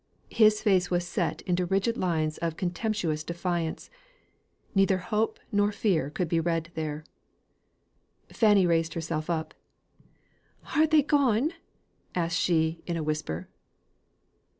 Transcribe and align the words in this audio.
His 0.31 0.63
face 0.63 0.89
was 0.89 1.07
set 1.07 1.43
into 1.43 1.67
rigid 1.67 1.95
lines 1.95 2.39
of 2.39 2.57
contemptuous 2.57 3.23
defiance; 3.23 3.91
neither 4.73 4.97
hope 4.97 5.39
nor 5.51 5.71
fear 5.71 6.09
could 6.09 6.27
be 6.27 6.39
read 6.39 6.71
there. 6.73 7.03
Fanny 8.33 8.65
raised 8.65 8.95
herself 8.95 9.29
up: 9.29 9.53
"Are 10.75 10.87
they 10.87 11.03
gone?" 11.03 11.53
asked 12.15 12.39
she, 12.39 12.81
in 12.87 12.97
a 12.97 13.03
whisper. 13.03 13.47